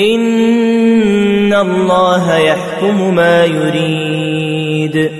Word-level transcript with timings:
إن 0.00 1.52
الله 1.52 2.36
يحكم 2.36 3.14
ما 3.14 3.44
يريد. 3.44 5.10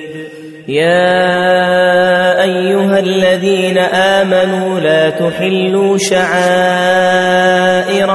يا 0.69 2.43
أيها 2.43 2.99
الذين 2.99 3.79
آمنوا 3.79 4.81
لا 4.81 5.11
تحلوا 5.11 5.99
شعائر 5.99 6.31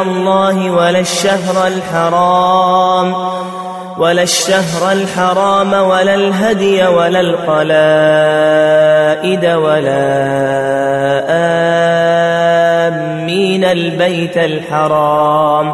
الله 0.02 0.72
ولا 0.72 1.00
الشهر 1.00 1.68
الحرام 1.68 3.14
ولا 3.98 4.24
الشهر 4.24 4.92
الحرام 4.92 5.74
ولا 5.74 6.16
الهدي 6.16 6.88
ولا 6.88 7.20
القلائد 7.20 7.76
ولا 9.46 10.08
آمين 12.88 13.64
البيت 13.64 14.38
الحرام. 14.38 15.74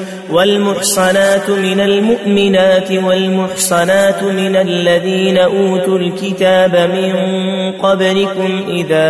والمحصنات 0.31 1.49
من 1.49 1.79
المؤمنات 1.79 2.91
والمحصنات 2.91 4.23
من 4.23 4.55
الذين 4.55 5.37
أوتوا 5.37 5.97
الكتاب 5.97 6.75
من 6.75 7.13
قبلكم 7.71 8.65
إذا 8.67 9.09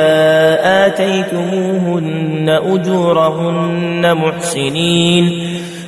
آتيتموهن 0.86 2.50
أجورهن 2.50 4.16
محسنين 4.16 5.52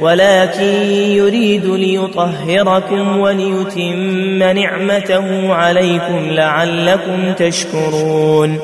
ولكن 0.00 0.90
يريد 0.92 1.64
ليطهركم 1.64 3.18
وليتم 3.18 4.42
نعمته 4.42 5.54
عليكم 5.54 6.18
لعلكم 6.30 7.32
تشكرون. 7.32 8.58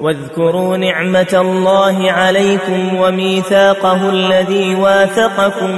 واذكروا 0.00 0.76
نعمة 0.76 1.34
الله 1.34 2.10
عليكم 2.10 2.96
وميثاقه 2.96 4.10
الذي 4.10 4.74
واثقكم 4.74 5.72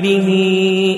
به. 0.00 0.28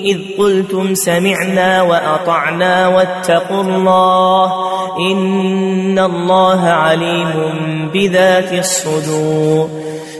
إذ 0.05 0.17
قلتم 0.37 0.95
سمعنا 0.95 1.81
وأطعنا 1.81 2.87
واتقوا 2.87 3.63
الله. 3.63 4.53
إن 5.11 5.99
الله 5.99 6.61
عليم 6.61 7.31
بذات 7.93 8.53
الصدور. 8.53 9.69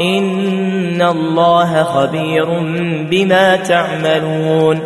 إن 0.00 1.02
الله 1.02 1.82
خبير 1.82 2.46
بما 3.10 3.56
تعملون 3.56 4.80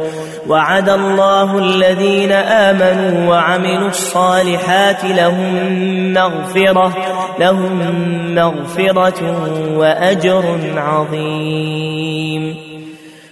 وعد 0.48 0.88
الله 0.88 1.58
الذين 1.58 2.32
آمنوا 2.32 3.30
وعملوا 3.30 3.88
الصالحات 3.88 5.04
لهم 5.04 6.12
مغفرة 6.12 6.92
لهم 7.38 7.80
مغفرة 8.34 9.22
وأجر 9.76 10.58
عظيم. 10.76 12.56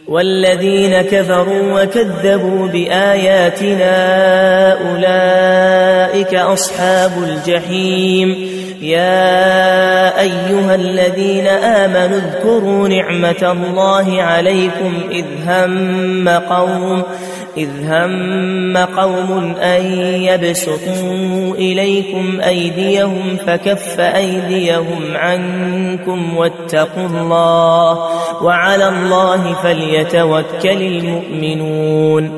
والذين 0.08 1.02
كفروا 1.02 1.82
وكذبوا 1.82 2.69
بآياتنا 2.69 3.92
أولئك 4.72 6.34
أصحاب 6.34 7.10
الجحيم. 7.22 8.58
يا 8.82 10.20
أيها 10.20 10.75
الذين 10.75 11.46
آمنوا 11.46 12.19
اذكروا 12.19 12.88
نعمة 12.88 13.52
الله 13.52 14.22
عليكم 14.22 14.92
إذ 15.10 15.25
هم 15.46 16.28
قوم 16.28 17.02
إذ 17.56 17.69
هم 17.82 18.76
قوم 18.76 19.54
أن 19.62 19.84
يبسطوا 20.22 21.54
إليكم 21.54 22.40
أيديهم 22.40 23.36
فكف 23.46 24.00
أيديهم 24.00 25.02
عنكم 25.14 26.36
واتقوا 26.36 27.06
الله 27.06 27.98
وعلى 28.42 28.88
الله 28.88 29.54
فليتوكل 29.62 30.82
المؤمنون. 30.82 32.38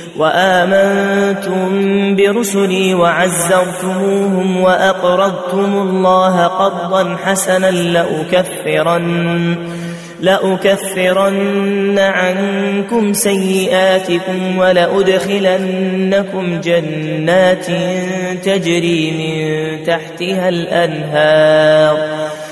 وآمنتم 0.17 1.69
برسلي 2.15 2.93
وعزرتموهم 2.93 4.61
وأقرضتم 4.61 5.73
الله 5.81 6.45
قرضا 6.47 7.17
حسنا 7.23 7.71
لأكفرن 7.71 9.57
لأكفرن 10.21 11.99
عنكم 11.99 13.13
سيئاتكم 13.13 14.57
ولأدخلنكم 14.57 15.81
جنات 16.61 17.65
تجري 18.43 19.11
من 19.11 19.83
تحتها 19.85 20.49
الأنهار 20.49 22.20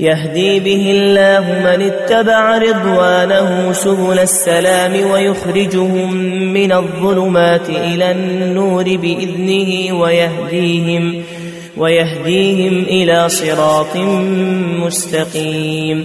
يهدي 0.00 0.60
به 0.60 0.90
الله 0.90 1.40
من 1.40 1.82
اتبع 1.82 2.58
رضوانه 2.58 3.72
سبل 3.72 4.18
السلام 4.18 5.10
ويخرجهم 5.10 6.14
من 6.52 6.72
الظلمات 6.72 7.68
إلى 7.68 8.10
النور 8.10 8.84
بإذنه 8.84 10.00
ويهديهم 10.00 11.22
ويهديهم 11.76 12.82
إلى 12.82 13.28
صراط 13.28 13.96
مستقيم. 14.86 16.04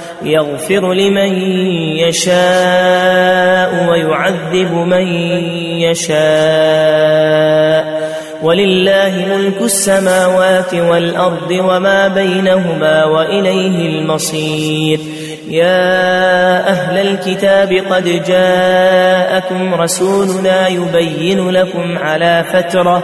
يغفر 0.23 0.93
لمن 0.93 1.33
يشاء 1.97 3.89
ويعذب 3.89 4.71
من 4.73 5.07
يشاء. 5.81 6.21
ولله 8.43 9.25
ملك 9.29 9.61
السماوات 9.61 10.73
والأرض 10.73 11.51
وما 11.51 12.07
بينهما 12.07 13.05
وإليه 13.05 13.89
المصير. 13.89 14.99
يا 15.49 16.69
أهل 16.69 16.97
الكتاب 16.97 17.73
قد 17.89 18.23
جاءكم 18.27 19.73
رسولنا 19.73 20.67
يبين 20.67 21.49
لكم 21.49 21.97
على 21.97 22.45
فترة 22.53 23.03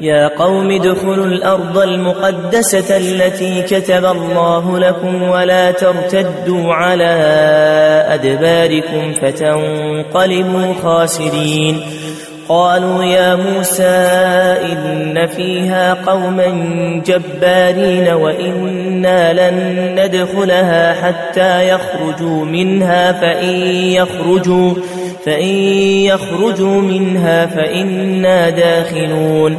يا 0.00 0.28
قوم 0.28 0.70
ادخلوا 0.70 1.26
الأرض 1.26 1.78
المقدسة 1.78 2.96
التي 2.96 3.62
كتب 3.62 4.04
الله 4.04 4.78
لكم 4.78 5.22
ولا 5.22 5.70
ترتدوا 5.70 6.74
على 6.74 7.14
أدباركم 8.08 9.12
فتنقلبوا 9.12 10.74
خاسرين. 10.82 11.80
قالوا 12.48 13.04
يا 13.04 13.34
موسى 13.34 13.84
إن 14.72 15.26
فيها 15.26 15.94
قوما 15.94 16.46
جبارين 17.06 18.08
وإنا 18.08 19.50
لن 19.50 19.56
ندخلها 20.00 20.94
حتى 20.94 21.68
يخرجوا 21.68 22.44
منها 22.44 23.12
فإن 23.12 23.56
يخرجوا 23.72 24.74
فإن 25.26 25.54
يخرجوا 26.04 26.80
منها 26.82 27.46
فإنا 27.46 28.50
داخلون. 28.50 29.58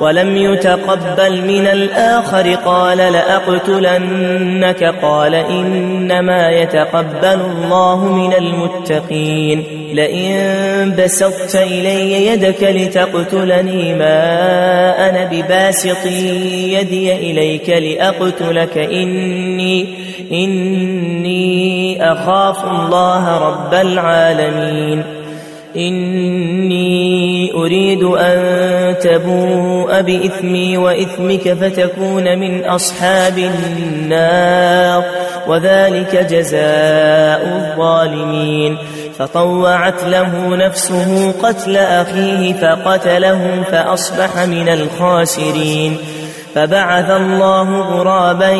ولم 0.00 0.36
يتقبل 0.36 1.42
من 1.42 1.66
الآخر 1.66 2.54
قال 2.54 2.98
لأقتلنك 2.98 4.84
قال 5.02 5.34
إنما 5.34 6.50
يتقبل 6.50 7.40
الله 7.40 8.04
من 8.04 8.32
المتقين 8.32 9.64
لئن 9.94 10.94
بسطت 10.98 11.56
إلي 11.56 12.26
يدك 12.26 12.62
لتقتلني 12.62 13.94
ما 13.94 15.08
أنا 15.08 15.24
بباسط 15.32 16.06
يدي 16.06 17.12
إليك 17.14 17.68
لأقتلك 17.68 18.78
إني 18.78 19.86
إني 20.32 22.12
أخاف 22.12 22.64
الله 22.64 23.38
رب 23.38 23.74
العالمين 23.74 25.19
إني 25.76 27.52
أريد 27.54 28.02
أن 28.02 28.38
تبوء 28.98 30.00
بإثمي 30.00 30.76
وإثمك 30.76 31.52
فتكون 31.52 32.38
من 32.38 32.64
أصحاب 32.64 33.38
النار 33.38 35.04
وذلك 35.48 36.26
جزاء 36.30 37.42
الظالمين. 37.46 38.76
فطوعت 39.18 40.04
له 40.04 40.56
نفسه 40.56 41.32
قتل 41.32 41.76
أخيه 41.76 42.52
فقتله 42.52 43.62
فأصبح 43.72 44.38
من 44.46 44.68
الخاسرين. 44.68 45.96
فبعث 46.54 47.10
الله 47.10 47.80
غرابا 47.80 48.50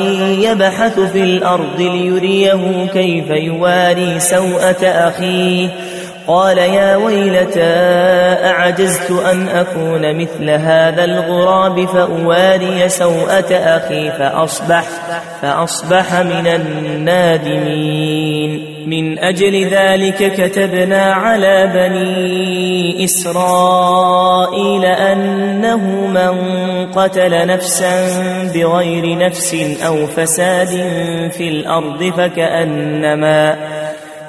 يبحث 0.40 1.00
في 1.00 1.22
الأرض 1.22 1.78
ليريه 1.78 2.86
كيف 2.92 3.30
يواري 3.30 4.20
سوءة 4.20 4.84
أخيه. 4.84 5.68
قال 6.26 6.58
يا 6.58 6.96
ويلتى 6.96 7.74
أعجزت 8.44 9.10
أن 9.10 9.48
أكون 9.48 10.16
مثل 10.20 10.50
هذا 10.50 11.04
الغراب 11.04 11.84
فأواري 11.84 12.88
سوءة 12.88 13.52
أخي 13.52 14.10
فأصبح 14.10 14.84
فأصبح 15.42 16.20
من 16.20 16.46
النادمين. 16.46 18.00
من 18.86 19.18
أجل 19.18 19.66
ذلك 19.66 20.32
كتبنا 20.32 21.12
على 21.12 21.70
بني 21.74 23.04
إسرائيل 23.04 24.84
أنه 24.84 26.06
من 26.06 26.34
قتل 26.92 27.46
نفسا 27.46 27.92
بغير 28.54 29.18
نفس 29.18 29.54
أو 29.86 30.06
فساد 30.06 30.68
في 31.32 31.48
الأرض 31.48 32.12
فكأنما 32.16 33.56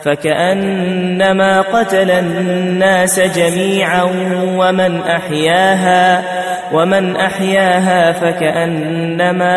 فكأنما 0.06 1.62
قتل 1.62 2.12
الناس 2.12 3.20
جميعا 3.20 4.04
ومن 4.58 5.02
أحياها 5.02 6.24
ومن 6.74 7.16
أحياها 7.16 8.12
فكأنما 8.12 9.52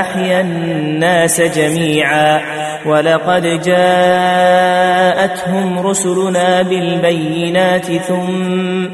أحيا 0.00 0.40
الناس 0.40 1.40
جميعا. 1.40 2.40
ولقد 2.86 3.42
جاءتهم 3.62 4.98
رسلنا 5.78 6.62
بالبينات 6.62 7.86
ثم 7.92 8.86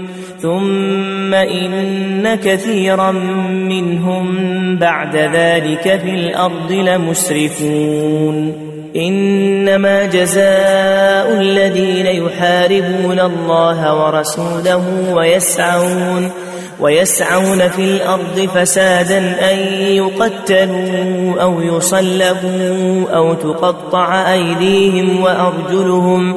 ثم 0.43 1.35
إن 1.35 2.35
كثيرا 2.35 3.11
منهم 3.71 4.27
بعد 4.77 5.17
ذلك 5.17 6.01
في 6.05 6.11
الأرض 6.11 6.73
لمسرفون. 6.73 8.66
إنما 8.97 10.05
جزاء 10.05 11.33
الذين 11.41 12.07
يحاربون 12.07 13.21
الله 13.21 14.05
ورسوله 14.05 15.13
ويسعون 15.15 16.31
ويسعون 16.81 17.69
في 17.69 17.83
الأرض 17.83 18.49
فسادا 18.55 19.19
أن 19.53 19.59
يقتلوا 19.83 21.43
أو 21.43 21.61
يصلبوا 21.61 23.11
أو 23.11 23.35
تقطع 23.35 24.33
أيديهم 24.33 25.23
وأرجلهم 25.23 26.37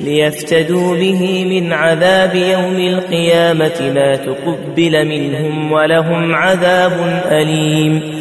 ليفتدوا 0.00 0.96
به 0.96 1.44
من 1.44 1.72
عذاب 1.72 2.34
يوم 2.34 2.76
القيامة 2.76 3.92
ما 3.94 4.16
تقبل 4.16 5.04
منهم 5.04 5.72
ولهم 5.72 6.34
عذاب 6.34 7.22
أليم. 7.30 8.18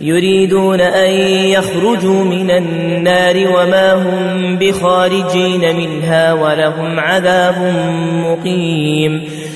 يريدون 0.00 0.80
أن 0.80 1.10
يخرجوا 1.30 2.24
من 2.24 2.50
النار 2.50 3.36
وما 3.36 3.92
هم 3.94 4.56
بخارجين 4.56 5.76
منها 5.76 6.32
ولهم 6.32 7.00
عذاب 7.00 7.54
مقيم. 8.12 9.45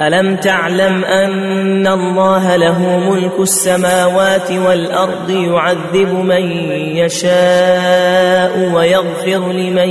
ألم 0.00 0.36
تعلم 0.36 1.04
أن 1.04 1.86
الله 1.86 2.56
له 2.56 2.98
ملك 2.98 3.40
السماوات 3.40 4.50
والأرض 4.52 5.30
يعذب 5.30 6.14
من 6.14 6.50
يشاء 6.96 8.70
ويغفر 8.74 9.52
لمن 9.52 9.88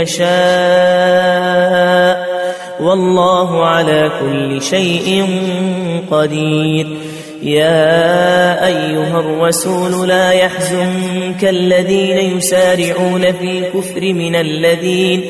يشاء؟ 0.00 0.24
والله 2.80 3.66
على 3.66 4.10
كل 4.20 4.62
شيء 4.62 5.26
قدير. 6.10 6.86
يا 7.42 8.66
أيها 8.66 9.20
الرسول 9.20 10.08
لا 10.08 10.30
يحزنك 10.30 11.44
الذين 11.44 12.36
يسارعون 12.36 13.32
في 13.32 13.58
الكفر 13.58 14.00
من 14.00 14.34
الذين 14.34 15.24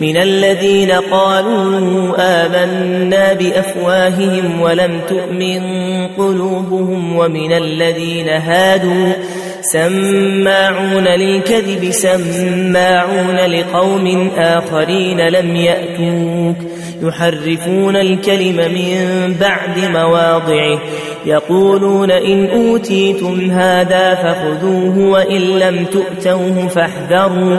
من 0.00 0.16
الذين 0.16 0.90
قالوا 0.90 2.14
آمنا 2.18 3.32
بأفواههم 3.32 4.60
ولم 4.60 5.00
تؤمن 5.08 5.60
قلوبهم 6.06 7.16
ومن 7.16 7.52
الذين 7.52 8.28
هادوا 8.28 9.12
سماعون 9.60 11.04
للكذب 11.04 11.90
سماعون 11.90 13.36
لقوم 13.36 14.30
آخرين 14.38 15.20
لم 15.28 15.56
يأتوك 15.56 16.56
يحرفون 17.02 17.96
الكلم 17.96 18.56
من 18.56 19.34
بعد 19.40 19.78
مواضعه 19.78 20.80
يقولون 21.26 22.10
إن 22.10 22.46
أوتيتم 22.46 23.50
هذا 23.50 24.14
فخذوه 24.14 24.98
وإن 24.98 25.40
لم 25.40 25.84
تؤتوه 25.84 26.68
فاحذروا 26.68 27.58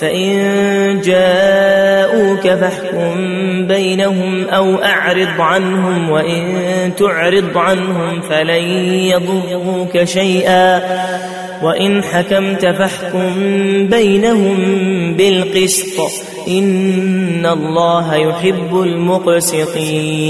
فإن 0.00 1.00
جاءوك 1.04 2.40
فاحكم 2.40 3.16
بينهم 3.66 4.44
أو 4.44 4.74
أعرض 4.74 5.40
عنهم 5.40 6.10
وإن 6.10 6.44
تعرض 6.96 7.58
عنهم 7.58 8.20
فلن 8.20 8.64
يضروك 8.94 10.04
شيئا 10.04 10.82
وإن 11.62 12.02
حكمت 12.02 12.66
فاحكم 12.66 13.34
بينهم 13.86 14.56
بالقسط 15.16 16.00
إن 16.48 17.46
الله 17.46 18.14
يحب 18.14 18.80
المقسطين. 18.82 20.28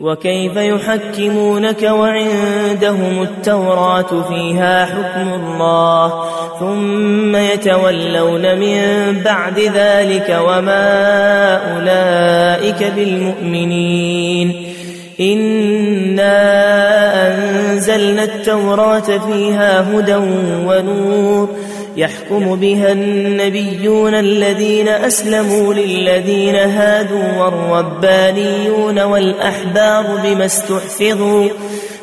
وكيف 0.00 0.56
يحكمونك 0.56 1.82
وعندهم 1.82 3.22
التوراة 3.22 4.22
فيها 4.28 4.84
حكم 4.86 5.32
الله 5.32 6.24
ثم 6.60 7.36
يتولون 7.36 8.58
من 8.58 8.82
بعد 9.24 9.58
ذلك 9.58 10.38
وما 10.48 11.56
أولئك 11.76 12.92
بالمؤمنين. 12.96 14.66
إنا 15.20 16.34
أنزلنا 17.28 18.24
التوراة 18.24 19.00
فيها 19.00 19.86
هدى 19.92 20.16
ونور. 20.66 21.48
يحكم 21.96 22.56
بها 22.56 22.92
النبيون 22.92 24.14
الذين 24.14 24.88
أسلموا 24.88 25.74
للذين 25.74 26.54
هادوا 26.54 27.38
والربانيون 27.38 29.00
والأحبار 29.00 30.06
بما 30.24 30.44
استحفظوا. 30.44 31.48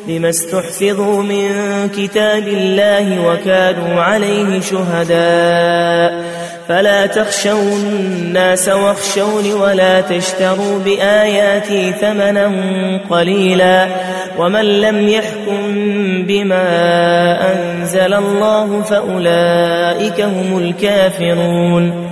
بما 0.06 0.28
استحفظوا 0.28 1.22
من 1.22 1.48
كتاب 1.96 2.48
الله 2.48 3.26
وكانوا 3.26 4.02
عليه 4.02 4.60
شهداء. 4.60 6.22
فلا 6.68 7.06
تخشوا 7.06 7.76
الناس 7.76 8.68
واخشوني 8.68 9.52
ولا 9.52 10.00
تشتروا 10.00 10.78
بآياتي 10.84 11.92
ثمنا 11.92 12.52
قليلا. 13.10 13.86
ومن 14.38 14.80
لم 14.80 15.08
يحكم 15.08 15.74
بما 16.26 16.64
أنزل 17.52 18.14
الله 18.14 18.82
فأولئك 18.82 20.20
هم 20.20 20.58
الكافرون. 20.58 22.11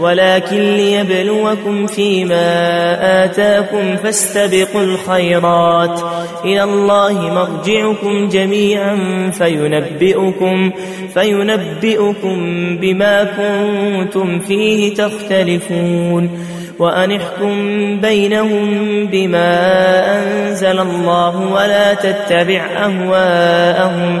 ولكن 0.00 0.56
ليبلوكم 0.56 1.86
فيما 1.86 3.24
آتاكم 3.24 3.96
فاستبقوا 3.96 4.80
الخيرات. 4.80 6.00
إلى 6.44 6.64
الله 6.64 7.12
مرجعكم 7.12 8.28
جميعا 8.28 9.30
فينبئكم 9.38 10.70
فينبئكم 11.14 12.36
بما 12.76 13.24
كنتم 13.24 14.40
فيه 14.40 14.94
تختلفون. 14.94 16.30
وأن 16.78 17.12
احكم 17.12 17.56
بينهم 18.00 19.06
بما 19.06 19.50
أنزل 20.18 20.78
الله 20.80 21.52
ولا 21.52 21.94
تتبع 21.94 22.66
أهواءهم. 22.76 24.20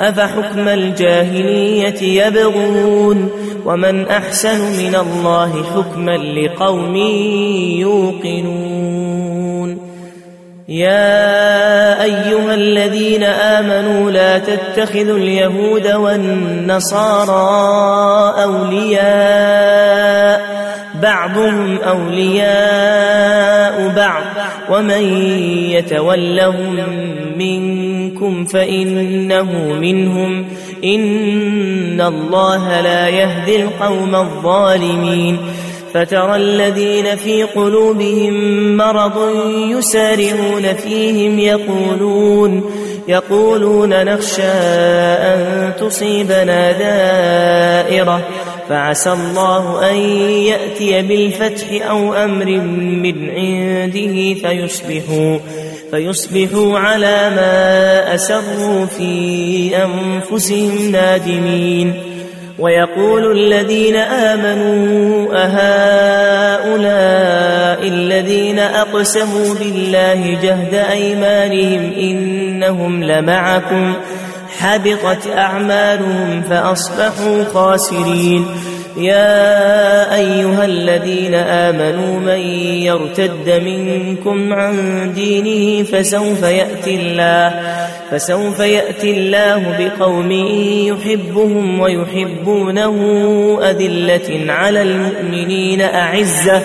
أفحكم 0.00 0.68
الجاهلية 0.68 2.26
يبغون 2.26 3.30
ومن 3.64 4.06
أحسن 4.06 4.60
من 4.60 4.94
الله 4.94 5.64
حكما 5.74 6.16
لقوم 6.16 6.96
يوقنون 7.76 9.16
يا 10.68 12.02
أيها 12.02 12.54
الذين 12.54 13.24
آمنوا 13.24 14.10
لا 14.10 14.38
تتخذوا 14.38 15.16
اليهود 15.16 15.86
والنصارى 15.86 17.32
أولياء 18.42 20.40
بعضهم 21.02 21.78
أولياء 21.78 23.36
بعض 23.96 24.22
ومن 24.70 25.02
يتولهم 25.70 27.16
منكم 27.38 28.44
فإنه 28.44 29.72
منهم. 29.80 30.44
إن 30.84 32.00
الله 32.00 32.80
لا 32.80 33.08
يهدي 33.08 33.62
القوم 33.62 34.14
الظالمين. 34.14 35.38
فترى 35.94 36.36
الذين 36.36 37.16
في 37.16 37.42
قلوبهم 37.42 38.76
مرض 38.76 39.30
يسارعون 39.70 40.74
فيهم 40.74 41.38
يقولون 41.38 42.70
يقولون 43.08 44.04
نخشى 44.04 44.42
أن 44.42 45.72
تصيبنا 45.80 46.72
دائرة. 46.72 48.28
فعسى 48.68 49.12
الله 49.12 49.90
أن 49.90 49.96
يأتي 50.30 51.02
بالفتح 51.02 51.88
أو 51.90 52.14
أمر 52.14 52.46
من 53.02 53.30
عنده 53.30 54.34
فيصبحوا. 54.34 55.38
فيصبحوا 55.90 56.78
على 56.78 57.30
ما 57.36 58.14
أسروا 58.14 58.86
في 58.86 59.70
أنفسهم 59.76 60.92
نادمين. 60.92 61.94
ويقول 62.58 63.38
الذين 63.38 63.96
آمنوا 63.96 65.28
أهؤلاء 65.34 66.86
الذين 67.88 68.58
أقسموا 68.58 69.54
بالله 69.54 70.38
جهد 70.42 70.74
أيمانهم 70.74 71.92
إنهم 71.98 73.04
لمعكم. 73.04 73.94
حبطت 74.58 75.26
أعمالهم 75.36 76.42
فأصبحوا 76.50 77.44
خاسرين. 77.54 78.46
يا 78.96 80.14
أيها 80.14 80.64
الذين 80.64 81.34
آمنوا 81.34 82.20
من 82.20 82.40
يرتد 82.82 83.62
منكم 83.64 84.52
عن 84.52 84.76
دينه 85.14 85.82
فسوف 85.84 86.42
يأتي 86.42 86.94
الله 86.94 87.54
فسوف 88.10 88.60
يأتي 88.60 89.10
الله 89.10 89.76
بقوم 89.78 90.32
يحبهم 90.86 91.80
ويحبونه 91.80 92.96
أذلة 93.62 94.52
على 94.52 94.82
المؤمنين 94.82 95.80
أعزة 95.80 96.62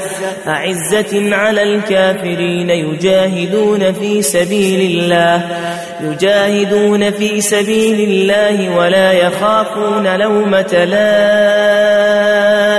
أعزة 0.48 1.36
على 1.36 1.64
الكافرين 1.64 2.70
يجاهدون 2.70 3.94
في 3.94 4.22
سبيل 4.22 5.00
الله 5.00 5.48
يجاهدون 6.02 7.12
في 7.12 7.42
سبيل 7.42 8.10
الله 8.10 8.78
ولا 8.78 9.12
يخافون 9.12 10.20
لومة 10.20 10.86
لائم. 10.86 12.21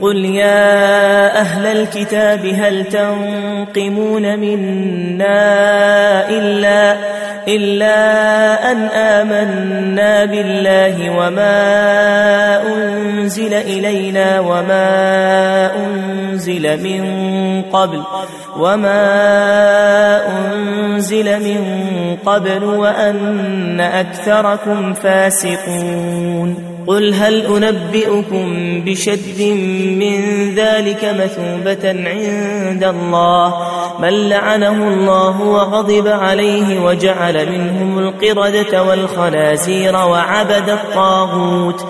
قل 0.00 0.24
يا 0.24 1.40
أهل 1.40 1.66
الكتاب 1.66 2.46
هل 2.46 2.84
تنقمون 2.84 4.38
منا 4.38 5.38
الا 6.28 6.96
الا 7.48 8.72
ان 8.72 8.82
امنا 8.88 10.24
بالله 10.24 11.10
وما 11.10 12.62
انزل 12.62 13.54
الينا 13.54 14.40
وما 14.40 15.70
انزل 15.76 16.82
من 16.82 17.02
قبل 17.72 18.02
وما 18.58 19.00
انزل 20.26 21.40
من 21.40 21.62
قبل 22.26 22.64
وان 22.64 23.80
اكثركم 23.80 24.94
فاسقون 24.94 26.69
قل 26.86 27.14
هل 27.14 27.46
أنبئكم 27.46 28.80
بشد 28.84 29.42
من 30.00 30.50
ذلك 30.54 31.04
مثوبة 31.04 31.88
عند 32.10 32.84
الله 32.84 33.54
من 34.00 34.28
لعنه 34.28 34.88
الله 34.88 35.40
وغضب 35.40 36.08
عليه 36.08 36.80
وجعل 36.80 37.52
منهم 37.52 37.98
القردة 37.98 38.82
والخنازير 38.82 39.96
وعبد 39.96 40.68
الطاغوت 40.68 41.86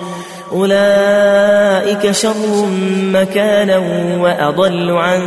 أولئك 0.51 2.11
شر 2.11 2.65
مكانا 3.01 3.77
وأضل 4.19 4.91
عن 4.91 5.21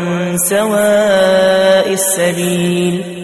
سواء 0.49 1.93
السبيل 1.93 3.24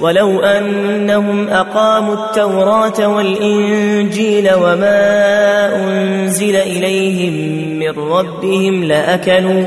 ولو 0.00 0.40
أنهم 0.40 1.48
أقاموا 1.48 2.14
التوراة 2.14 3.08
والإنجيل 3.08 4.50
وما 4.54 5.76
أنزل 5.76 6.56
إليهم 6.56 7.34
من 7.78 7.90
ربهم 8.12 8.84
لأكلوا 8.84 9.64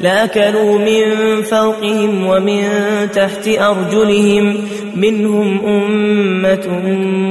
لأكلوا 0.00 0.78
من 0.78 1.02
فوقهم 1.42 2.26
ومن 2.26 2.62
تحت 3.14 3.48
أرجلهم 3.48 4.56
منهم 4.96 5.66
أمة 5.66 6.68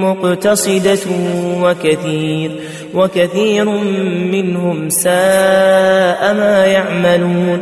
مقتصدة 0.02 1.00
وكثير 1.62 2.52
وكثير 2.94 3.66
منهم 4.32 4.90
ساء 4.90 6.34
ما 6.34 6.66
يعملون. 6.66 7.62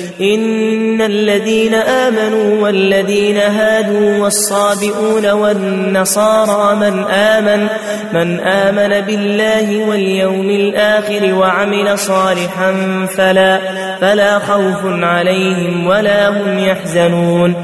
إن 0.21 1.01
الذين 1.01 1.73
آمنوا 1.73 2.63
والذين 2.63 3.37
هادوا 3.37 4.17
والصابئون 4.17 5.31
والنصارى 5.31 6.75
من 6.75 7.03
آمن 7.11 7.67
من 8.13 8.39
آمن 8.39 9.01
بالله 9.05 9.89
واليوم 9.89 10.49
الآخر 10.49 11.33
وعمل 11.33 11.99
صالحا 11.99 12.73
فلا 13.17 13.59
فلا 14.01 14.39
خوف 14.39 14.85
عليهم 14.85 15.87
ولا 15.87 16.29
هم 16.29 16.59
يحزنون. 16.59 17.55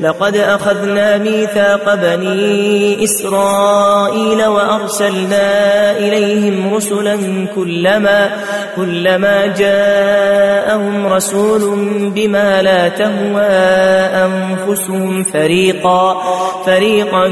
لقد 0.00 0.36
أخذنا 0.36 1.18
ميثاق 1.18 1.94
بني 1.94 3.04
إسرائيل 3.04 4.46
وأرسلنا 4.46 5.90
إليهم 5.90 6.74
رسلا 6.74 7.16
كلما 7.54 8.30
كلما 8.76 9.46
جاءهم 9.46 11.06
رسول 11.06 11.60
بما 12.14 12.62
لا 12.62 12.88
تهوى 12.88 13.40
أنفسهم 14.26 15.24
فريقا 15.24 16.22
فريقا 16.66 17.28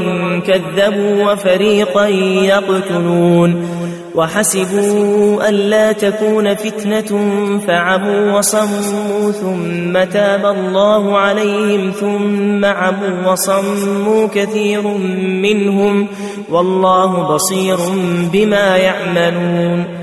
كذبوا 0.47 1.31
وفريقا 1.31 2.07
يقتلون. 2.07 3.69
وحسبوا 4.15 5.49
ألا 5.49 5.91
تكون 5.91 6.55
فتنة 6.55 7.19
فعموا 7.67 8.37
وصموا 8.37 9.31
ثم 9.31 10.03
تاب 10.03 10.45
الله 10.45 11.17
عليهم 11.17 11.91
ثم 11.99 12.65
عموا 12.65 13.31
وصموا 13.31 14.27
كثير 14.35 14.87
منهم. 15.21 16.07
والله 16.49 17.33
بصير 17.33 17.77
بما 18.33 18.77
يعملون. 18.77 20.02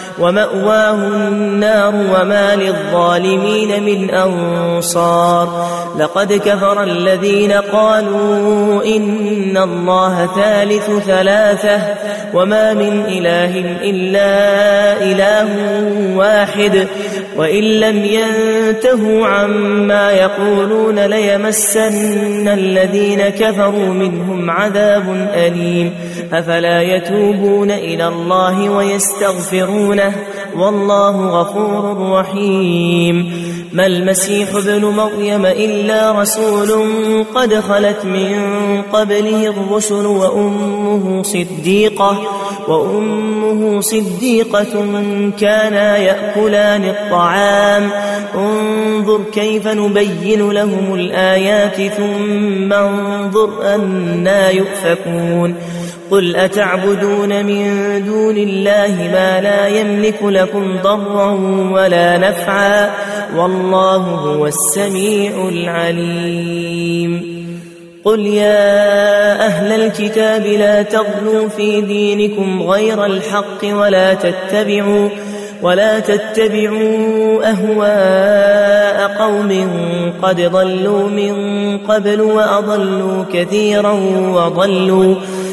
ومأواه 0.19 1.07
النار 1.07 1.95
وما 1.95 2.55
للظالمين 2.55 3.83
من 3.83 4.09
أنصار. 4.09 5.67
لقد 5.99 6.33
كفر 6.33 6.83
الذين 6.83 7.51
قالوا 7.51 8.85
إن 8.85 9.57
الله 9.57 10.29
ثالث 10.35 10.89
ثلاثة 11.05 11.79
وما 12.33 12.73
من 12.73 13.03
إله 13.07 13.59
إلا 13.89 14.31
إله 15.03 15.47
واحد 16.17 16.87
وإن 17.37 17.63
لم 17.63 18.05
ينتهوا 18.05 19.27
عما 19.27 20.11
يقولون 20.11 20.99
ليمسن 20.99 22.47
الذين 22.47 23.29
كفروا 23.29 23.93
منهم 23.93 24.49
عذاب 24.49 25.29
أليم. 25.33 25.93
أفلا 26.33 26.81
يتوبون 26.81 27.71
إلى 27.71 28.07
الله 28.07 28.69
ويستغفرونه 30.01 30.31
والله 30.55 31.41
غفور 31.41 32.11
رحيم. 32.19 33.31
ما 33.73 33.85
المسيح 33.85 34.49
ابن 34.55 34.85
مريم 34.85 35.45
إلا 35.45 36.21
رسول 36.21 36.85
قد 37.35 37.53
خلت 37.53 38.05
من 38.05 38.35
قبله 38.93 39.47
الرسل 39.47 40.05
وأمه 40.05 41.23
صديقة 41.23 42.21
وأمه 42.67 43.81
صديقة 43.81 44.85
كانا 45.39 45.97
يأكلان 45.97 46.83
الطعام. 46.83 47.89
انظر 48.35 49.19
كيف 49.33 49.67
نبين 49.67 50.51
لهم 50.51 50.93
الآيات 50.93 51.93
ثم 51.93 52.73
انظر 52.73 53.75
أنا 53.75 54.49
يؤفكون. 54.49 55.55
قل 56.11 56.35
أتعبدون 56.35 57.45
من 57.45 57.65
دون 58.05 58.37
الله 58.37 59.09
ما 59.11 59.41
لا 59.41 59.67
يملك 59.67 60.23
لكم 60.23 60.77
ضرا 60.83 61.31
ولا 61.71 62.17
نفعا 62.17 62.91
والله 63.35 63.97
هو 63.97 64.47
السميع 64.47 65.49
العليم 65.49 67.41
قل 68.03 68.19
يا 68.19 69.45
أهل 69.45 69.71
الكتاب 69.71 70.45
لا 70.45 70.81
تغلوا 70.81 71.49
في 71.49 71.81
دينكم 71.81 72.63
غير 72.63 73.05
الحق 73.05 73.63
ولا 73.63 74.13
تتبعوا 74.13 75.09
ولا 75.61 75.99
تتبعوا 75.99 77.49
أهواء 77.49 79.17
قوم 79.17 79.71
قد 80.21 80.41
ضلوا 80.41 81.09
من 81.09 81.77
قبل 81.77 82.21
وأضلوا 82.21 83.23
كثيرا 83.33 83.91
وضلوا 84.33 85.15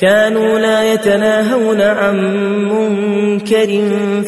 كانوا 0.00 0.58
لا 0.58 0.92
يتناهون 0.92 1.80
عن 1.80 2.16
منكر 2.64 3.80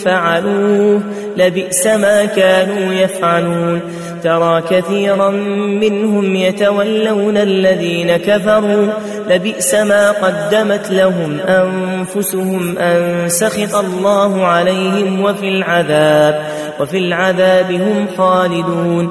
فعلوه 0.05 1.01
لبئس 1.37 1.87
ما 1.87 2.25
كانوا 2.25 2.95
يفعلون. 2.95 3.81
ترى 4.25 4.63
كثيرا 4.71 5.31
منهم 5.81 6.37
يتولون 6.37 7.37
الذين 7.37 8.17
كفروا 8.17 8.87
لبئس 9.29 9.75
ما 9.75 10.11
قدمت 10.11 10.91
لهم 10.91 11.39
أنفسهم 11.41 12.79
أن 12.79 13.29
سخط 13.29 13.75
الله 13.75 14.47
عليهم 14.47 15.25
وفي 15.25 15.49
العذاب 15.49 16.43
وفي 16.81 16.99
العذاب 16.99 17.73
هم 17.73 18.07
خالدون. 18.19 19.11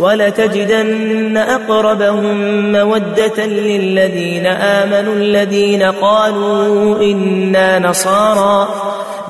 ولتجدن 0.00 1.36
أقربهم 1.36 2.72
مودة 2.72 3.46
للذين 3.46 4.46
آمنوا 4.46 5.14
الذين 5.14 5.82
قالوا 5.82 7.02
إنا 7.02 7.78
نصارى. 7.78 8.68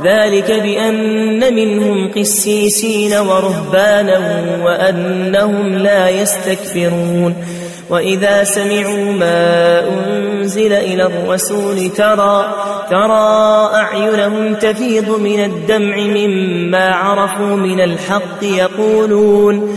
ذلك 0.04 0.50
بأن 0.50 1.54
منهم 1.54 2.10
قسيسين 2.12 3.12
ورهبانا 3.12 4.44
وأنهم 4.64 5.78
لا 5.78 6.08
يستكبرون. 6.08 7.34
وإذا 7.90 8.44
سمعوا 8.44 9.12
ما 9.12 9.82
أنزل 9.88 10.72
إلى 10.72 11.02
الرسول 11.02 11.90
ترى 11.96 12.54
ترى 12.90 13.70
أعينهم 13.74 14.54
تفيض 14.54 15.20
من 15.20 15.44
الدمع 15.44 15.96
مما 15.96 16.90
عرفوا 16.90 17.56
من 17.56 17.80
الحق 17.80 18.42
يقولون. 18.42 19.76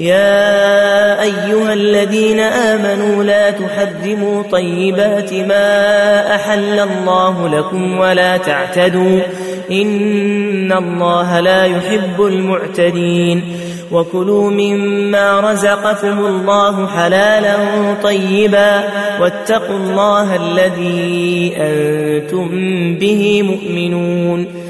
يا 0.00 1.22
أيها 1.22 1.72
الذين 1.72 2.40
آمنوا 2.40 3.24
لا 3.24 3.50
تحرموا 3.50 4.42
طيبات 4.42 5.32
ما 5.34 6.34
أحل 6.34 6.80
الله 6.80 7.48
لكم 7.48 7.98
ولا 7.98 8.36
تعتدوا 8.36 9.20
إن 9.70 10.72
الله 10.72 11.40
لا 11.40 11.64
يحب 11.64 12.22
المعتدين 12.22 13.42
وكلوا 13.92 14.50
مما 14.50 15.40
رزقكم 15.40 16.18
الله 16.26 16.86
حلالا 16.86 17.56
طيبا 18.02 18.82
واتقوا 19.20 19.76
الله 19.76 20.36
الذي 20.36 21.52
أنتم 21.56 22.48
به 22.94 23.42
مؤمنون 23.42 24.69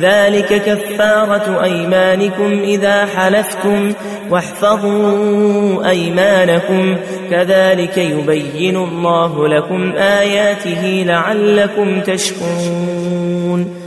ذلك 0.00 0.62
كفارة 0.62 1.64
أيمانكم 1.64 2.60
إذا 2.64 3.06
حلفتم 3.06 3.92
واحفظوا 4.30 5.88
أيمانكم. 5.90 6.96
كذلك 7.30 7.98
يبين 7.98 8.76
الله 8.76 9.48
لكم 9.48 9.92
آياته 9.96 11.04
لعلكم 11.06 12.00
تشكرون. 12.00 13.80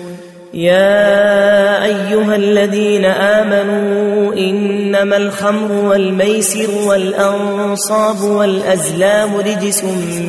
يا 0.53 1.85
أيها 1.85 2.35
الذين 2.35 3.05
آمنوا 3.05 4.33
إنما 4.33 5.17
الخمر 5.17 5.71
والميسر 5.71 6.69
والأنصاب 6.87 8.21
والأزلام 8.21 9.35
رجس 9.35 9.83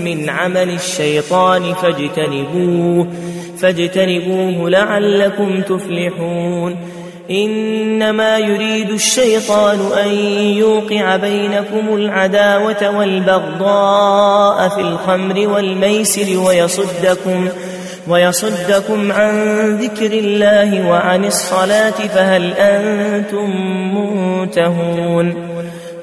من 0.04 0.28
عمل 0.28 0.70
الشيطان 0.70 1.74
فاجتنبوه. 1.74 3.06
فاجتنبوه 3.58 4.70
لعلكم 4.70 5.62
تفلحون. 5.62 6.76
إنما 7.30 8.38
يريد 8.38 8.90
الشيطان 8.90 9.78
أن 10.04 10.08
يوقع 10.56 11.16
بينكم 11.16 11.94
العداوة 11.94 12.98
والبغضاء 12.98 14.68
في 14.68 14.80
الخمر 14.80 15.48
والميسر 15.48 16.38
ويصدكم 16.38 17.48
ويصدكم 18.08 19.12
عن 19.12 19.34
ذكر 19.76 20.12
الله 20.12 20.88
وعن 20.88 21.24
الصلاة 21.24 21.90
فهل 21.90 22.52
أنتم 22.52 23.50
منتهون؟ 23.94 25.53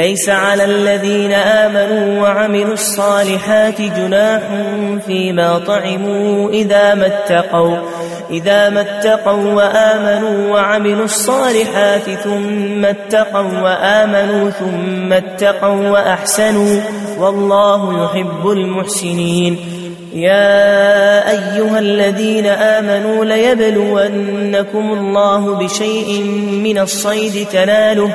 ليس 0.00 0.28
على 0.28 0.64
الذين 0.64 1.32
آمنوا 1.32 2.22
وعملوا 2.22 2.72
الصالحات 2.72 3.80
جناح 3.80 4.42
فيما 5.06 5.58
طعموا 5.58 6.50
إذا 6.50 6.94
ما 6.94 7.06
اتقوا 7.06 7.76
إذا 8.30 8.68
ما 8.68 8.80
اتقوا 8.80 9.52
وآمنوا 9.52 10.52
وعملوا 10.52 11.04
الصالحات 11.04 12.10
ثم 12.24 12.84
اتقوا 12.84 13.60
وآمنوا 13.60 14.50
ثم 14.50 15.12
اتقوا 15.12 15.88
وأحسنوا 15.88 16.80
والله 17.18 18.04
يحب 18.04 18.48
المحسنين. 18.48 19.58
يا 20.14 21.30
أيها 21.30 21.78
الذين 21.78 22.46
آمنوا 22.46 23.24
ليبلونكم 23.24 24.92
الله 24.92 25.54
بشيء 25.54 26.22
من 26.64 26.78
الصيد 26.78 27.46
تناله 27.52 28.14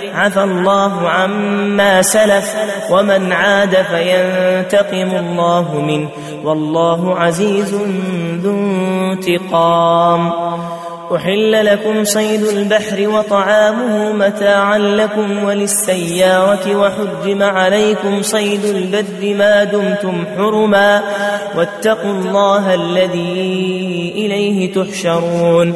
عفى 0.13 0.43
الله 0.43 1.09
عما 1.09 2.01
سلف 2.01 2.55
ومن 2.91 3.31
عاد 3.31 3.75
فينتقم 3.75 5.11
الله 5.15 5.81
منه 5.81 6.09
والله 6.43 7.19
عزيز 7.19 7.75
ذو 8.43 8.53
انتقام. 8.53 10.31
أحل 11.15 11.65
لكم 11.65 12.03
صيد 12.03 12.43
البحر 12.43 13.07
وطعامه 13.07 14.11
متاعا 14.13 14.77
لكم 14.77 15.43
وللسيارة 15.43 16.75
وحجم 16.75 17.43
عليكم 17.43 18.21
صيد 18.21 18.65
البر 18.65 19.35
ما 19.35 19.63
دمتم 19.63 20.25
حرما 20.37 21.01
واتقوا 21.57 22.11
الله 22.11 22.73
الذي 22.73 24.13
إليه 24.15 24.73
تحشرون. 24.73 25.75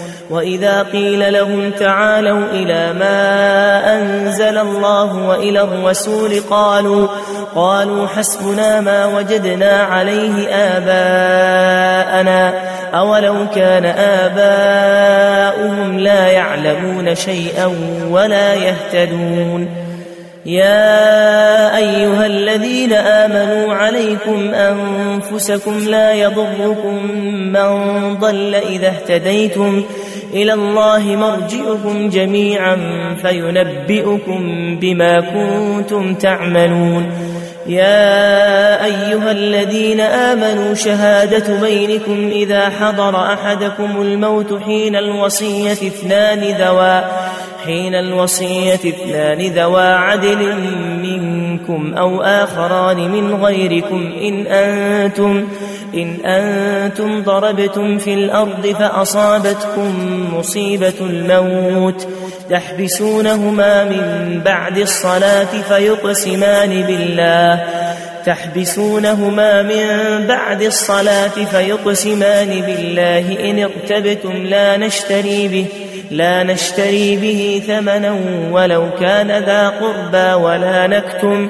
وإذا 0.31 0.83
قيل 0.83 1.33
لهم 1.33 1.71
تعالوا 1.71 2.45
إلى 2.51 2.93
ما 2.93 3.95
أنزل 3.95 4.57
الله 4.57 5.27
وإلى 5.27 5.61
الرسول 5.61 6.39
قالوا 6.49 7.07
قالوا 7.55 8.07
حسبنا 8.07 8.81
ما 8.81 9.05
وجدنا 9.05 9.83
عليه 9.83 10.47
آباءنا 10.49 12.53
أولو 12.93 13.35
كان 13.55 13.85
آباؤهم 13.97 15.99
لا 15.99 16.27
يعلمون 16.27 17.15
شيئا 17.15 17.75
ولا 18.09 18.53
يهتدون 18.53 19.69
يا 20.45 21.77
أيها 21.77 22.25
الذين 22.25 22.93
آمنوا 22.93 23.73
عليكم 23.73 24.53
أنفسكم 24.53 25.79
لا 25.79 26.13
يضركم 26.13 27.11
من 27.31 27.69
ضل 28.19 28.55
إذا 28.55 28.87
اهتديتم 28.87 29.83
إلى 30.33 30.53
الله 30.53 31.15
مرجئكم 31.15 32.09
جميعا 32.09 32.77
فينبئكم 33.21 34.39
بما 34.79 35.19
كنتم 35.21 36.15
تعملون. 36.15 37.11
يا 37.67 38.85
أيها 38.85 39.31
الذين 39.31 39.99
آمنوا 39.99 40.73
شهادة 40.73 41.61
بينكم 41.61 42.29
إذا 42.31 42.69
حضر 42.69 43.33
أحدكم 43.33 44.01
الموت 44.01 44.63
حين 44.63 44.95
الوصية 44.95 45.71
اثنان 45.71 46.39
ذوى 46.39 47.03
حين 47.65 47.95
الوصية 47.95 48.73
اثنان 48.73 49.37
ذوى 49.37 49.87
عدل 49.87 50.55
منكم 51.01 51.93
أو 51.93 52.21
آخران 52.21 52.97
من 53.11 53.35
غيركم 53.35 54.11
إن 54.21 54.47
أنتم 54.47 55.47
إن 55.93 56.25
أنتم 56.25 57.23
ضربتم 57.23 57.97
في 57.97 58.13
الأرض 58.13 58.67
فأصابتكم 58.67 59.93
مصيبة 60.37 60.93
الموت 61.01 62.07
تحبسونهما 62.49 63.83
من 63.83 64.41
بعد 64.45 64.77
الصلاة 64.77 65.61
فيقسمان 65.69 66.81
بالله 66.81 67.63
تحبسونهما 68.25 69.61
من 69.61 69.87
بعد 70.27 70.61
الصلاة 70.61 71.27
فيقسمان 71.51 72.61
بالله 72.61 73.49
إن 73.49 73.63
ارتبتم 73.63 74.33
لا 74.33 74.77
نشتري 74.77 75.47
به 75.47 75.65
لا 76.11 76.43
نشتري 76.43 77.15
به 77.15 77.61
ثمنا 77.67 78.17
ولو 78.51 78.89
كان 78.99 79.43
ذا 79.43 79.69
قربى 79.69 80.33
ولا 80.33 80.87
نكتم 80.87 81.49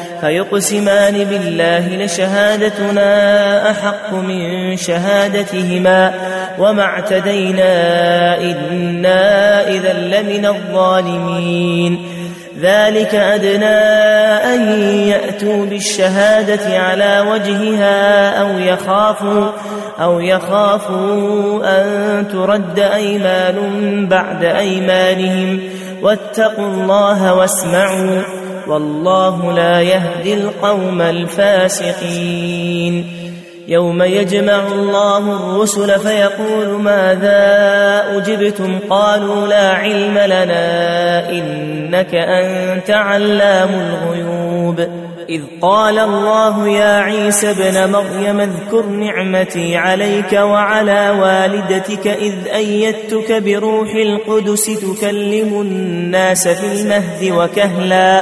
فيقسمان 0.21 1.23
بالله 1.23 2.05
لشهادتنا 2.05 3.71
أحق 3.71 4.13
من 4.13 4.77
شهادتهما 4.77 6.13
وما 6.59 6.83
اعتدينا 6.83 8.37
إنا 8.37 9.67
إذا 9.67 9.93
لمن 9.93 10.45
الظالمين. 10.45 12.05
ذلك 12.61 13.15
أدنى 13.15 13.79
أن 14.53 14.81
يأتوا 15.07 15.65
بالشهادة 15.65 16.79
على 16.79 17.25
وجهها 17.29 18.29
أو 18.41 18.59
يخافوا 18.59 19.49
أو 20.01 20.19
يخافوا 20.19 21.61
أن 21.65 22.27
ترد 22.31 22.79
أيمان 22.79 23.57
بعد 24.07 24.43
أيمانهم. 24.43 25.59
واتقوا 26.01 26.65
الله 26.65 27.33
واسمعوا. 27.33 28.40
والله 28.67 29.53
لا 29.53 29.81
يهدي 29.81 30.33
القوم 30.33 31.01
الفاسقين. 31.01 32.51
يوم 33.67 34.03
يجمع 34.03 34.67
الله 34.67 35.17
الرسل 35.17 35.99
فيقول 35.99 36.67
ماذا 36.67 37.37
أجبتم؟ 38.17 38.79
قالوا 38.89 39.47
لا 39.47 39.73
علم 39.73 40.17
لنا 40.17 41.29
إنك 41.29 42.15
أنت 42.15 42.89
علام 42.89 43.69
الغيوب. 43.69 44.87
إذ 45.29 45.41
قال 45.61 45.99
الله 45.99 46.67
يا 46.67 46.99
عيسى 46.99 47.51
ابن 47.51 47.91
مريم 47.91 48.39
اذكر 48.39 48.85
نعمتي 48.85 49.77
عليك 49.77 50.33
وعلى 50.33 51.09
والدتك 51.09 52.07
إذ 52.07 52.33
أيدتك 52.55 53.43
بروح 53.43 53.95
القدس 53.95 54.65
تكلم 54.65 55.61
الناس 55.61 56.47
في 56.47 56.81
المهد 56.81 57.31
وكهلا. 57.31 58.21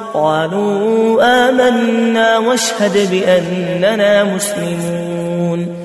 قالوا 0.13 1.23
آمنا 1.49 2.37
واشهد 2.37 3.11
بأننا 3.11 4.23
مسلمون. 4.23 5.81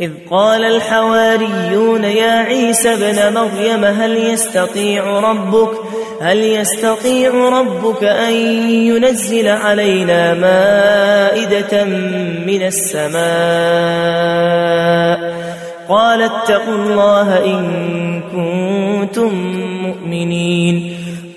إذ 0.00 0.10
قال 0.30 0.64
الحواريون 0.64 2.04
يا 2.04 2.30
عيسى 2.30 2.94
ابن 2.94 3.34
مريم 3.34 3.84
هل 3.84 4.16
يستطيع 4.16 5.20
ربك 5.20 5.70
هل 6.20 6.38
يستطيع 6.38 7.48
ربك 7.48 8.04
أن 8.04 8.32
ينزل 8.68 9.48
علينا 9.48 10.34
مائدة 10.34 11.84
من 12.46 12.62
السماء؟ 12.62 13.20
قال 15.88 16.22
اتقوا 16.22 16.74
الله 16.74 17.44
إن 17.44 18.22
كنتم 18.22 19.34
مؤمنين. 19.82 20.96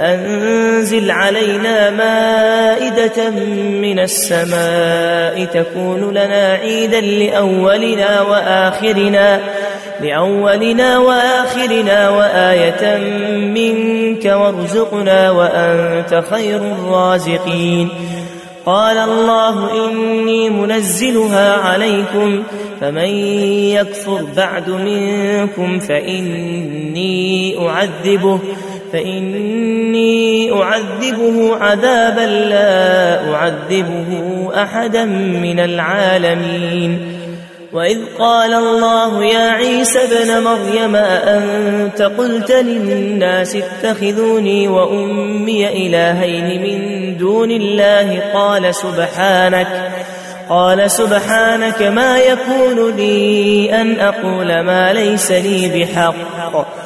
أنزل 0.00 1.10
علينا 1.10 1.90
مائدة 1.90 3.30
من 3.80 3.98
السماء 3.98 5.44
تكون 5.44 6.10
لنا 6.10 6.52
عيدا 6.52 7.00
لأولنا 7.00 8.22
وآخرنا 8.22 9.40
لأولنا 10.00 10.98
وآخرنا 10.98 12.10
وآية 12.10 12.98
منك 13.36 14.24
وارزقنا 14.24 15.30
وأنت 15.30 16.22
خير 16.30 16.56
الرازقين. 16.56 17.88
قال 18.66 18.98
الله 18.98 19.86
إني 19.88 20.50
منزلها 20.50 21.56
عليكم 21.56 22.42
فمن 22.80 23.08
يكفر 23.78 24.24
بعد 24.36 24.70
منكم 24.70 25.78
فإني 25.78 27.56
أعذبه. 27.68 28.40
فإني 28.92 30.52
أعذبه 30.52 31.56
عذابا 31.56 32.26
لا 32.26 33.34
أعذبه 33.34 34.50
أحدا 34.62 35.04
من 35.04 35.60
العالمين. 35.60 37.12
وإذ 37.72 37.98
قال 38.18 38.54
الله 38.54 39.24
يا 39.24 39.50
عيسى 39.50 39.98
ابن 39.98 40.44
مريم 40.44 40.96
أأنت 40.96 42.02
قلت 42.02 42.52
للناس 42.52 43.56
اتخذوني 43.56 44.68
وأمي 44.68 45.86
إلهين 45.86 46.62
من 46.62 47.16
دون 47.16 47.50
الله؟ 47.50 48.20
قال 48.34 48.74
سبحانك 48.74 49.90
قال 50.48 50.90
سبحانك 50.90 51.82
ما 51.82 52.18
يكون 52.18 52.96
لي 52.96 53.80
أن 53.80 54.00
أقول 54.00 54.60
ما 54.60 54.92
ليس 54.92 55.32
لي 55.32 55.68
بحق. 55.68 56.85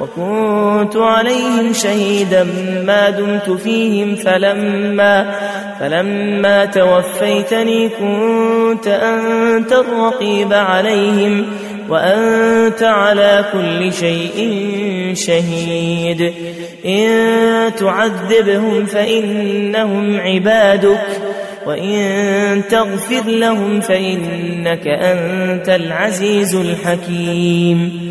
وكنت 0.00 0.96
عليهم 0.96 1.72
شهيدا 1.72 2.46
ما 2.86 3.10
دمت 3.10 3.50
فيهم 3.50 4.16
فلما 4.16 5.34
فلما 5.80 6.64
توفيتني 6.64 7.88
كنت 7.88 8.86
أنت 8.86 9.72
الرقيب 9.72 10.52
عليهم 10.52 11.46
وأنت 11.88 12.82
على 12.82 13.44
كل 13.52 13.92
شيء 13.92 14.60
شهيد. 15.14 16.32
إن 16.86 17.74
تعذبهم 17.74 18.86
فإنهم 18.86 20.20
عبادك 20.20 21.06
وإن 21.66 22.62
تغفر 22.70 23.30
لهم 23.30 23.80
فإنك 23.80 24.86
أنت 24.86 25.68
العزيز 25.68 26.54
الحكيم. 26.54 28.10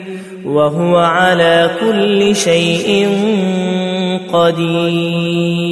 وهو 0.45 0.97
على 0.97 1.69
كل 1.81 2.35
شيء 2.35 3.09
قدير. 4.33 5.71